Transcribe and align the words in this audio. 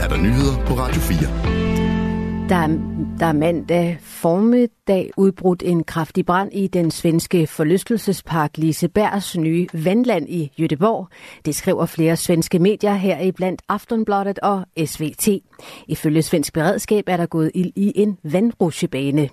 er 0.00 0.08
der 0.08 0.16
nyheder 0.16 0.66
på 0.66 0.74
Radio 0.74 1.00
4. 1.00 2.48
Der 2.48 2.56
er, 2.56 2.68
der 3.18 3.26
er 3.26 3.32
mandag 3.32 3.98
formiddag 4.00 5.10
udbrudt 5.16 5.62
en 5.62 5.84
kraftig 5.84 6.26
brand 6.26 6.52
i 6.52 6.66
den 6.66 6.90
svenske 6.90 7.46
forlystelsespark 7.46 8.58
Lisebergs 8.58 9.36
nye 9.36 9.66
vandland 9.72 10.28
i 10.28 10.52
Jødeborg. 10.58 11.08
Det 11.44 11.54
skriver 11.54 11.86
flere 11.86 12.16
svenske 12.16 12.58
medier 12.58 12.94
her 12.94 13.20
i 13.20 13.32
blandt 13.32 13.62
Aftonbladet 13.68 14.38
og 14.38 14.66
SVT. 14.86 15.28
Ifølge 15.88 16.22
svensk 16.22 16.52
beredskab 16.52 17.04
er 17.06 17.16
der 17.16 17.26
gået 17.26 17.50
ild 17.54 17.72
i 17.76 17.92
en 17.94 18.18
vandrusjebane. 18.24 19.28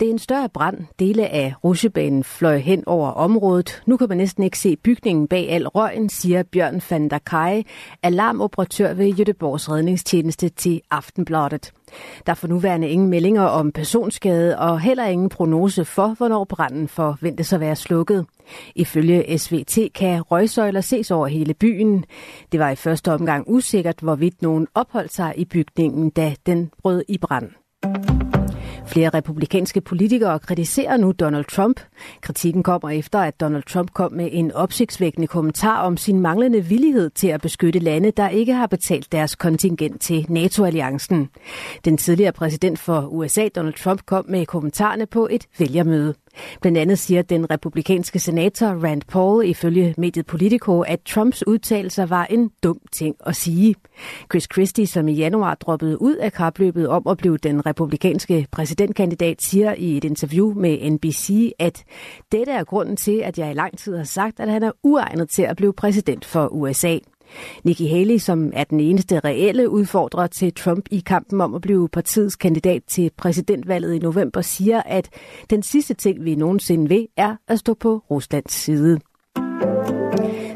Det 0.00 0.08
er 0.08 0.12
en 0.12 0.18
større 0.18 0.48
brand. 0.48 0.78
Dele 0.98 1.28
af 1.28 1.54
rusjebanen 1.64 2.24
fløj 2.24 2.58
hen 2.58 2.82
over 2.86 3.08
området. 3.08 3.82
Nu 3.86 3.96
kan 3.96 4.08
man 4.08 4.18
næsten 4.18 4.42
ikke 4.42 4.58
se 4.58 4.76
bygningen 4.76 5.28
bag 5.28 5.50
al 5.50 5.68
røgen, 5.68 6.08
siger 6.08 6.42
Bjørn 6.42 6.82
van 6.90 7.08
der 7.08 7.18
Kaj, 7.18 7.62
alarmoperatør 8.02 8.94
ved 8.94 9.06
Jødeborgs 9.06 9.70
redningstjeneste 9.70 10.48
til 10.48 10.80
Aftenbladet. 10.90 11.72
Der 12.26 12.32
er 12.32 12.34
for 12.34 12.48
nuværende 12.48 12.88
ingen 12.88 13.08
meldinger 13.08 13.42
om 13.42 13.72
personskade 13.72 14.58
og 14.58 14.80
heller 14.80 15.04
ingen 15.04 15.28
prognose 15.28 15.84
for, 15.84 16.14
hvornår 16.16 16.44
branden 16.44 16.88
forventes 16.88 17.52
at 17.52 17.60
være 17.60 17.76
slukket. 17.76 18.26
Ifølge 18.74 19.38
SVT 19.38 19.78
kan 19.94 20.22
røgsøjler 20.22 20.80
ses 20.80 21.10
over 21.10 21.26
hele 21.26 21.54
byen. 21.54 22.04
Det 22.52 22.60
var 22.60 22.70
i 22.70 22.76
første 22.76 23.12
omgang 23.12 23.44
usikkert, 23.46 24.00
hvorvidt 24.00 24.42
nogen 24.42 24.66
opholdt 24.74 25.12
sig 25.12 25.34
i 25.36 25.44
bygningen, 25.44 26.10
da 26.10 26.34
den 26.46 26.70
brød 26.82 27.04
i 27.08 27.18
brand. 27.18 27.63
Flere 28.86 29.08
republikanske 29.08 29.80
politikere 29.80 30.38
kritiserer 30.38 30.96
nu 30.96 31.12
Donald 31.12 31.44
Trump. 31.44 31.80
Kritikken 32.20 32.62
kommer 32.62 32.90
efter, 32.90 33.18
at 33.18 33.40
Donald 33.40 33.62
Trump 33.62 33.92
kom 33.92 34.12
med 34.12 34.28
en 34.32 34.52
opsigtsvækkende 34.52 35.26
kommentar 35.26 35.82
om 35.82 35.96
sin 35.96 36.20
manglende 36.20 36.60
villighed 36.60 37.10
til 37.10 37.28
at 37.28 37.40
beskytte 37.40 37.78
lande, 37.78 38.10
der 38.10 38.28
ikke 38.28 38.52
har 38.54 38.66
betalt 38.66 39.12
deres 39.12 39.34
kontingent 39.36 40.00
til 40.00 40.26
NATO-alliancen. 40.28 41.28
Den 41.84 41.96
tidligere 41.96 42.32
præsident 42.32 42.78
for 42.78 43.00
USA, 43.06 43.48
Donald 43.48 43.74
Trump, 43.74 44.06
kom 44.06 44.24
med 44.28 44.46
kommentarerne 44.46 45.06
på 45.06 45.28
et 45.30 45.46
vælgermøde. 45.58 46.14
Blandt 46.60 46.78
andet 46.78 46.98
siger 46.98 47.22
den 47.22 47.50
republikanske 47.50 48.18
senator 48.18 48.66
Rand 48.66 49.02
Paul 49.08 49.44
ifølge 49.46 49.94
mediet 49.98 50.26
Politico, 50.26 50.80
at 50.80 51.00
Trumps 51.06 51.46
udtalelser 51.46 52.06
var 52.06 52.24
en 52.24 52.50
dum 52.62 52.80
ting 52.92 53.16
at 53.26 53.36
sige. 53.36 53.74
Chris 54.30 54.48
Christie, 54.52 54.86
som 54.86 55.08
i 55.08 55.12
januar 55.12 55.54
droppede 55.54 56.02
ud 56.02 56.16
af 56.16 56.32
kapløbet 56.32 56.88
om 56.88 57.06
at 57.06 57.16
blive 57.16 57.36
den 57.36 57.66
republikanske 57.66 58.46
præsidentkandidat, 58.52 59.42
siger 59.42 59.74
i 59.74 59.96
et 59.96 60.04
interview 60.04 60.54
med 60.54 60.90
NBC, 60.90 61.52
at 61.58 61.84
dette 62.32 62.52
er 62.52 62.64
grunden 62.64 62.96
til, 62.96 63.18
at 63.18 63.38
jeg 63.38 63.50
i 63.50 63.54
lang 63.54 63.78
tid 63.78 63.96
har 63.96 64.04
sagt, 64.04 64.40
at 64.40 64.50
han 64.50 64.62
er 64.62 64.72
uegnet 64.82 65.28
til 65.28 65.42
at 65.42 65.56
blive 65.56 65.72
præsident 65.72 66.24
for 66.24 66.48
USA. 66.48 66.98
Nikki 67.64 67.86
Haley, 67.86 68.18
som 68.18 68.50
er 68.54 68.64
den 68.64 68.80
eneste 68.80 69.20
reelle 69.20 69.70
udfordrer 69.70 70.26
til 70.26 70.54
Trump 70.54 70.88
i 70.90 71.02
kampen 71.06 71.40
om 71.40 71.54
at 71.54 71.60
blive 71.60 71.88
partiets 71.88 72.36
kandidat 72.36 72.82
til 72.86 73.10
præsidentvalget 73.16 73.94
i 73.94 73.98
november, 73.98 74.40
siger, 74.40 74.82
at 74.86 75.10
den 75.50 75.62
sidste 75.62 75.94
ting, 75.94 76.24
vi 76.24 76.34
nogensinde 76.34 76.88
vil, 76.88 77.08
er 77.16 77.36
at 77.48 77.58
stå 77.58 77.74
på 77.74 78.02
Ruslands 78.10 78.52
side. 78.52 79.00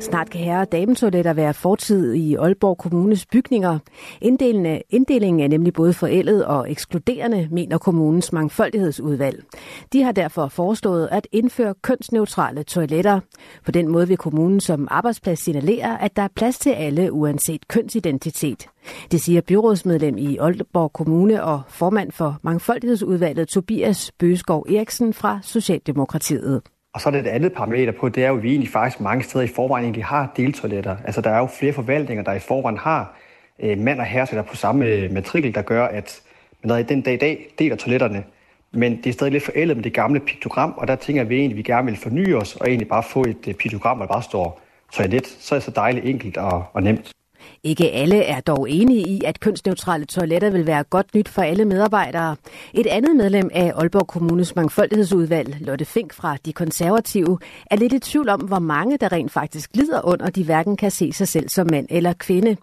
Snart 0.00 0.30
kan 0.30 0.40
herre- 0.40 0.60
og 0.60 0.72
dametoiletter 0.72 1.32
være 1.32 1.54
fortid 1.54 2.12
i 2.12 2.34
Aalborg 2.34 2.78
Kommunes 2.78 3.26
bygninger. 3.26 3.78
Inddelingen, 4.20 4.82
inddelingen 4.90 5.40
er 5.40 5.48
nemlig 5.48 5.72
både 5.72 5.92
forældet 5.92 6.44
og 6.44 6.70
ekskluderende, 6.70 7.48
mener 7.50 7.78
kommunens 7.78 8.32
mangfoldighedsudvalg. 8.32 9.44
De 9.92 10.02
har 10.02 10.12
derfor 10.12 10.48
foreslået 10.48 11.08
at 11.12 11.26
indføre 11.32 11.74
kønsneutrale 11.82 12.62
toiletter. 12.62 13.20
På 13.64 13.70
den 13.70 13.88
måde 13.88 14.08
vil 14.08 14.16
kommunen 14.16 14.60
som 14.60 14.88
arbejdsplads 14.90 15.38
signalere, 15.38 16.02
at 16.02 16.16
der 16.16 16.22
er 16.22 16.28
plads 16.36 16.58
til 16.58 16.70
alle 16.70 17.12
uanset 17.12 17.68
kønsidentitet. 17.68 18.66
Det 19.10 19.20
siger 19.20 19.40
byrådsmedlem 19.40 20.18
i 20.18 20.36
Aalborg 20.36 20.92
Kommune 20.92 21.44
og 21.44 21.62
formand 21.68 22.12
for 22.12 22.38
mangfoldighedsudvalget 22.42 23.48
Tobias 23.48 24.12
Bøgeskov 24.18 24.66
Eriksen 24.68 25.12
fra 25.12 25.38
Socialdemokratiet. 25.42 26.62
Og 26.96 27.02
så 27.02 27.08
er 27.08 27.10
det 27.10 27.20
et 27.20 27.26
andet 27.26 27.52
parameter 27.52 27.92
på, 27.92 28.08
det 28.08 28.24
er 28.24 28.28
jo, 28.28 28.36
at 28.36 28.42
vi 28.42 28.50
egentlig 28.50 28.70
faktisk 28.70 29.00
mange 29.00 29.24
steder 29.24 29.44
i 29.44 29.48
forvejen 29.48 29.84
egentlig 29.84 30.04
har 30.04 30.32
deltoiletter. 30.36 30.96
Altså 31.04 31.20
der 31.20 31.30
er 31.30 31.38
jo 31.38 31.46
flere 31.46 31.72
forvaltninger, 31.72 32.24
der 32.24 32.32
i 32.32 32.38
forvejen 32.38 32.78
har 32.78 33.16
øh, 33.58 33.78
mand 33.78 34.00
og 34.00 34.06
herre 34.06 34.42
på 34.42 34.56
samme 34.56 34.86
øh, 34.86 35.12
matrikel, 35.12 35.54
der 35.54 35.62
gør, 35.62 35.86
at 35.86 36.20
man 36.64 36.80
i 36.80 36.82
den 36.82 37.00
dag 37.00 37.14
i 37.14 37.16
dag 37.16 37.46
deler 37.58 37.76
toiletterne. 37.76 38.24
Men 38.72 38.96
det 38.96 39.06
er 39.06 39.12
stadig 39.12 39.32
lidt 39.32 39.44
forældet 39.44 39.76
med 39.76 39.84
det 39.84 39.94
gamle 39.94 40.20
piktogram, 40.20 40.74
og 40.76 40.88
der 40.88 40.96
tænker 40.96 41.24
vi 41.24 41.36
egentlig, 41.36 41.54
at 41.54 41.56
vi 41.56 41.62
gerne 41.62 41.86
vil 41.86 41.96
forny 41.96 42.34
os, 42.34 42.56
og 42.56 42.68
egentlig 42.68 42.88
bare 42.88 43.02
få 43.02 43.20
et 43.20 43.48
øh, 43.48 43.54
piktogram, 43.54 43.96
hvor 43.96 44.06
der 44.06 44.12
bare 44.12 44.22
står 44.22 44.60
toilet. 44.92 45.26
Så 45.26 45.54
er 45.54 45.58
det 45.58 45.64
så 45.64 45.70
dejligt 45.70 46.06
enkelt 46.06 46.36
og, 46.36 46.64
og 46.72 46.82
nemt. 46.82 47.12
Ikke 47.62 47.90
alle 47.90 48.22
er 48.22 48.40
dog 48.40 48.70
enige 48.70 49.08
i, 49.08 49.22
at 49.24 49.40
kønsneutrale 49.40 50.04
toiletter 50.04 50.50
vil 50.50 50.66
være 50.66 50.84
godt 50.84 51.14
nyt 51.14 51.28
for 51.28 51.42
alle 51.42 51.64
medarbejdere. 51.64 52.36
Et 52.74 52.86
andet 52.86 53.16
medlem 53.16 53.50
af 53.54 53.72
Aalborg 53.76 54.06
Kommunes 54.06 54.56
mangfoldighedsudvalg, 54.56 55.56
Lotte 55.60 55.84
Fink 55.84 56.12
fra 56.12 56.36
De 56.44 56.52
Konservative, 56.52 57.38
er 57.70 57.76
lidt 57.76 57.92
i 57.92 57.98
tvivl 57.98 58.28
om, 58.28 58.40
hvor 58.40 58.58
mange 58.58 58.96
der 58.96 59.12
rent 59.12 59.32
faktisk 59.32 59.70
lider 59.74 60.00
under, 60.04 60.30
de 60.30 60.44
hverken 60.44 60.76
kan 60.76 60.90
se 60.90 61.12
sig 61.12 61.28
selv 61.28 61.48
som 61.48 61.66
mand 61.70 61.86
eller 61.90 62.12
kvinde. 62.12 62.56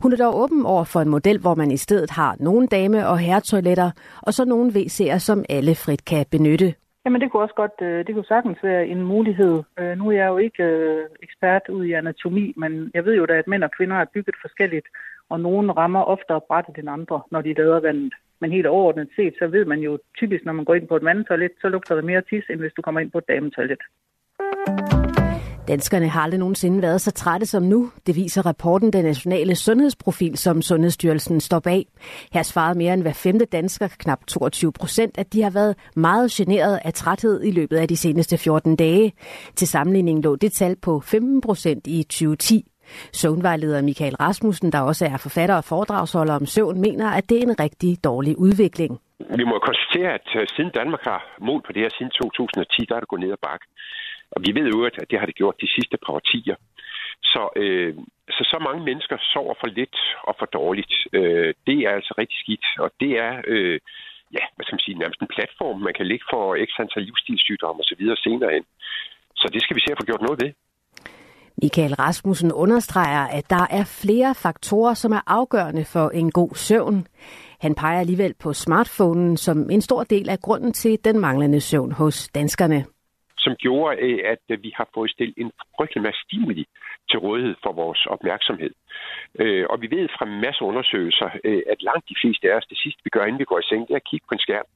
Hun 0.00 0.12
er 0.12 0.16
dog 0.16 0.40
åben 0.40 0.66
over 0.66 0.84
for 0.84 1.00
en 1.00 1.08
model, 1.08 1.38
hvor 1.38 1.54
man 1.54 1.70
i 1.70 1.76
stedet 1.76 2.10
har 2.10 2.36
nogle 2.40 2.66
dame- 2.66 3.08
og 3.08 3.18
herretoiletter, 3.18 3.90
og 4.22 4.34
så 4.34 4.44
nogle 4.44 4.72
WC'er, 4.76 5.18
som 5.18 5.44
alle 5.48 5.74
frit 5.74 6.04
kan 6.04 6.26
benytte. 6.30 6.74
Jamen 7.08 7.20
det 7.20 7.30
kunne 7.30 7.42
også 7.42 7.54
godt, 7.54 7.78
øh, 7.82 8.06
det 8.06 8.14
kunne 8.14 8.32
sagtens 8.34 8.58
være 8.62 8.86
en 8.86 9.02
mulighed. 9.02 9.62
Øh, 9.78 9.98
nu 9.98 10.08
er 10.08 10.12
jeg 10.12 10.28
jo 10.28 10.38
ikke 10.38 10.62
øh, 10.62 11.04
ekspert 11.22 11.68
ud 11.68 11.84
i 11.84 11.92
anatomi, 11.92 12.52
men 12.56 12.90
jeg 12.94 13.04
ved 13.04 13.14
jo 13.16 13.26
da, 13.26 13.32
at 13.32 13.48
mænd 13.48 13.64
og 13.64 13.70
kvinder 13.76 13.96
er 13.96 14.12
bygget 14.14 14.36
forskelligt, 14.40 14.86
og 15.28 15.40
nogen 15.40 15.76
rammer 15.76 16.02
oftere 16.02 16.40
brættet 16.48 16.78
end 16.78 16.90
andre, 16.90 17.20
når 17.30 17.40
de 17.40 17.54
lader 17.54 17.80
vandet. 17.80 18.14
Men 18.40 18.52
helt 18.52 18.66
overordnet 18.66 19.08
set, 19.16 19.34
så 19.38 19.46
ved 19.46 19.64
man 19.64 19.78
jo 19.78 19.98
typisk, 20.16 20.44
når 20.44 20.52
man 20.52 20.64
går 20.64 20.74
ind 20.74 20.88
på 20.88 20.96
et 20.96 21.02
mandetoilet, 21.02 21.52
så 21.60 21.68
lugter 21.68 21.94
det 21.94 22.04
mere 22.04 22.22
tis, 22.30 22.44
end 22.50 22.60
hvis 22.60 22.72
du 22.76 22.82
kommer 22.82 23.00
ind 23.00 23.10
på 23.10 23.18
et 23.18 23.28
dametoilet. 23.28 23.82
Danskerne 25.68 26.08
har 26.08 26.20
aldrig 26.20 26.38
nogensinde 26.38 26.82
været 26.82 27.00
så 27.00 27.10
trætte 27.10 27.46
som 27.46 27.62
nu. 27.62 27.90
Det 28.06 28.16
viser 28.16 28.46
rapporten 28.46 28.92
Den 28.92 29.04
Nationale 29.04 29.54
Sundhedsprofil, 29.54 30.38
som 30.38 30.62
Sundhedsstyrelsen 30.62 31.40
står 31.40 31.60
bag. 31.60 31.86
Her 32.32 32.42
svarede 32.42 32.78
mere 32.78 32.94
end 32.94 33.02
hver 33.02 33.12
femte 33.12 33.44
dansker, 33.44 33.88
knap 33.98 34.26
22 34.26 34.72
procent, 34.72 35.18
at 35.18 35.32
de 35.32 35.42
har 35.42 35.50
været 35.50 35.76
meget 35.96 36.30
generet 36.30 36.80
af 36.84 36.92
træthed 36.92 37.44
i 37.44 37.50
løbet 37.50 37.76
af 37.76 37.88
de 37.88 37.96
seneste 37.96 38.38
14 38.38 38.76
dage. 38.76 39.12
Til 39.56 39.68
sammenligning 39.68 40.22
lå 40.22 40.36
det 40.36 40.52
tal 40.52 40.76
på 40.82 41.00
15 41.00 41.40
procent 41.40 41.86
i 41.86 42.02
2010. 42.02 42.64
Søvnvejleder 43.12 43.82
Michael 43.82 44.16
Rasmussen, 44.16 44.72
der 44.72 44.80
også 44.80 45.04
er 45.06 45.16
forfatter 45.16 45.56
og 45.56 45.64
foredragsholder 45.64 46.34
om 46.34 46.46
søvn, 46.46 46.80
mener, 46.80 47.10
at 47.10 47.28
det 47.28 47.38
er 47.38 47.42
en 47.42 47.60
rigtig 47.60 48.04
dårlig 48.04 48.38
udvikling. 48.38 49.00
Vi 49.36 49.44
må 49.44 49.58
konstatere, 49.58 50.10
at 50.18 50.28
øh, 50.36 50.46
siden 50.54 50.70
Danmark 50.70 51.02
har 51.04 51.20
målt 51.40 51.64
på 51.66 51.72
det 51.72 51.82
her 51.82 51.90
siden 51.98 52.10
2010, 52.10 52.84
der 52.88 52.94
er 52.96 53.00
det 53.00 53.08
gået 53.08 53.22
ned 53.22 53.32
ad 53.32 53.42
bakke. 53.48 53.66
Og 54.30 54.40
vi 54.46 54.50
ved 54.58 54.66
jo, 54.74 54.84
at 54.84 54.94
det 55.10 55.18
har 55.18 55.26
det 55.26 55.40
gjort 55.40 55.60
de 55.60 55.74
sidste 55.76 55.96
par 56.02 56.12
årtier. 56.12 56.56
Så, 57.22 57.42
øh, 57.56 57.94
så 58.36 58.42
så 58.52 58.58
mange 58.66 58.84
mennesker 58.84 59.16
sover 59.32 59.54
for 59.60 59.66
lidt 59.66 59.96
og 60.28 60.34
for 60.38 60.46
dårligt. 60.46 60.94
Øh, 61.12 61.54
det 61.66 61.78
er 61.86 61.90
altså 61.90 62.14
rigtig 62.18 62.38
skidt, 62.42 62.66
og 62.78 62.90
det 63.00 63.12
er 63.26 63.32
øh, 63.46 63.80
ja, 64.36 64.44
hvad 64.54 64.64
skal 64.64 64.74
man 64.74 64.86
sige, 64.86 64.98
nærmest 64.98 65.20
en 65.20 65.34
platform, 65.36 65.80
man 65.80 65.94
kan 65.98 66.06
ligge 66.06 66.24
for 66.32 66.44
ekstra 66.54 66.82
antal 66.82 67.02
livsstilssygdomme 67.02 67.80
osv. 67.82 68.02
senere 68.26 68.52
hen. 68.56 68.64
Så 69.40 69.46
det 69.54 69.62
skal 69.62 69.76
vi 69.76 69.80
se 69.80 69.92
at 69.92 69.98
få 70.00 70.06
gjort 70.06 70.26
noget 70.26 70.40
ved. 70.42 70.50
Michael 71.62 71.94
Rasmussen 71.94 72.52
understreger, 72.52 73.24
at 73.38 73.50
der 73.50 73.66
er 73.70 73.84
flere 74.02 74.34
faktorer, 74.34 74.94
som 74.94 75.12
er 75.12 75.20
afgørende 75.26 75.84
for 75.84 76.10
en 76.10 76.30
god 76.30 76.54
søvn. 76.54 77.06
Han 77.60 77.74
peger 77.74 78.00
alligevel 78.00 78.34
på 78.34 78.52
smartphonen 78.52 79.36
som 79.36 79.70
en 79.70 79.80
stor 79.80 80.04
del 80.04 80.28
af 80.28 80.38
grunden 80.38 80.72
til 80.72 80.98
den 81.04 81.18
manglende 81.18 81.60
søvn 81.60 81.92
hos 81.92 82.28
danskerne 82.28 82.84
som 83.38 83.52
gjorde, 83.56 83.96
øh, 84.06 84.18
at 84.32 84.44
øh, 84.48 84.62
vi 84.62 84.70
har 84.78 84.88
fået 84.94 85.10
stillet 85.10 85.34
en 85.38 85.50
frygtelig 85.76 86.02
masse 86.02 86.20
stimuli 86.26 86.64
til 87.10 87.18
rådighed 87.18 87.54
for 87.64 87.72
vores 87.72 88.06
opmærksomhed. 88.06 88.72
Øh, 89.42 89.64
og 89.70 89.76
vi 89.82 89.86
ved 89.96 90.08
fra 90.16 90.24
en 90.26 90.40
masse 90.40 90.62
undersøgelser, 90.70 91.28
at 91.72 91.82
langt 91.88 92.08
de 92.08 92.16
fleste 92.22 92.44
af 92.50 92.56
os, 92.56 92.66
det 92.72 92.78
sidste 92.78 93.00
vi 93.04 93.10
gør, 93.10 93.24
inden 93.24 93.38
vi 93.38 93.50
går 93.50 93.58
i 93.58 93.68
seng, 93.68 93.82
det 93.88 93.94
er 93.94 94.02
at 94.02 94.10
kigge 94.10 94.26
på 94.28 94.34
en 94.34 94.44
skærm. 94.46 94.68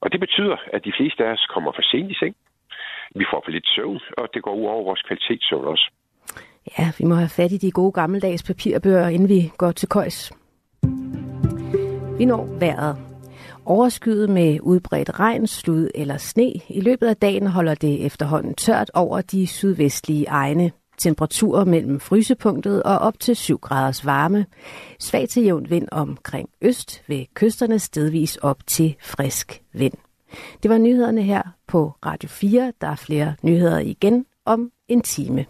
Og 0.00 0.12
det 0.12 0.20
betyder, 0.20 0.56
at 0.74 0.84
de 0.84 0.92
fleste 0.98 1.24
af 1.24 1.32
os 1.32 1.46
kommer 1.54 1.72
for 1.72 1.82
sent 1.82 2.10
i 2.10 2.14
seng. 2.14 2.34
Vi 3.14 3.24
får 3.30 3.40
for 3.44 3.50
lidt 3.50 3.68
søvn, 3.74 4.00
og 4.18 4.28
det 4.34 4.42
går 4.42 4.54
ud 4.54 4.66
over 4.66 4.84
vores 4.84 5.02
kvalitetssøvn 5.02 5.64
også. 5.64 5.90
Ja, 6.78 6.86
vi 6.98 7.04
må 7.04 7.14
have 7.14 7.36
fat 7.36 7.52
i 7.52 7.58
de 7.58 7.70
gode 7.70 7.92
gammeldags 7.92 8.42
papirbøger, 8.42 9.08
inden 9.08 9.28
vi 9.28 9.40
går 9.58 9.72
til 9.72 9.88
køjs. 9.88 10.32
Vi 12.18 12.24
når 12.24 12.58
vejret. 12.60 13.15
Overskyet 13.66 14.30
med 14.30 14.58
udbredt 14.62 15.20
regn, 15.20 15.46
slud 15.46 15.88
eller 15.94 16.16
sne. 16.16 16.52
I 16.68 16.80
løbet 16.80 17.06
af 17.06 17.16
dagen 17.16 17.46
holder 17.46 17.74
det 17.74 18.06
efterhånden 18.06 18.54
tørt 18.54 18.90
over 18.94 19.20
de 19.20 19.46
sydvestlige 19.46 20.26
egne. 20.26 20.72
Temperaturer 20.98 21.64
mellem 21.64 22.00
frysepunktet 22.00 22.82
og 22.82 22.98
op 22.98 23.20
til 23.20 23.36
7 23.36 23.58
graders 23.58 24.06
varme. 24.06 24.46
Svag 25.00 25.28
til 25.28 25.42
jævn 25.42 25.70
vind 25.70 25.88
omkring 25.92 26.48
øst 26.62 27.02
ved 27.08 27.24
kysterne 27.34 27.78
stedvis 27.78 28.36
op 28.36 28.66
til 28.66 28.96
frisk 29.02 29.62
vind. 29.72 29.94
Det 30.62 30.70
var 30.70 30.78
nyhederne 30.78 31.22
her 31.22 31.42
på 31.66 31.92
Radio 32.06 32.28
4. 32.28 32.72
Der 32.80 32.88
er 32.88 32.96
flere 32.96 33.34
nyheder 33.42 33.78
igen 33.78 34.26
om 34.44 34.70
en 34.88 35.00
time. 35.00 35.46